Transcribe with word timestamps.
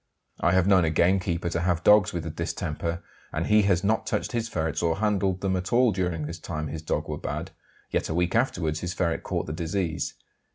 I 0.39 0.53
have 0.53 0.65
known 0.65 0.83
a 0.83 0.89
gamekeeper 0.89 1.49
to 1.49 1.59
have 1.59 1.83
dogs 1.83 2.11
with 2.11 2.23
the 2.23 2.31
distemper, 2.31 3.03
and 3.31 3.45
he 3.45 3.61
has 3.69 3.83
not 3.83 4.07
touched 4.07 4.31
his 4.31 4.49
ferrets 4.49 4.81
or 4.81 4.95
handled 4.97 5.41
them 5.41 5.55
at 5.55 5.71
all 5.71 5.91
during 5.91 6.25
the 6.25 6.33
time 6.33 6.69
his 6.69 6.81
dogs 6.81 7.07
were 7.07 7.19
bad, 7.19 7.51
yet 7.91 8.09
a 8.09 8.15
week 8.15 8.33
afterwards 8.33 8.79
his 8.79 8.95
ferrets 8.95 9.21
caught 9.23 9.45
the 9.45 9.53
disease. 9.53 10.15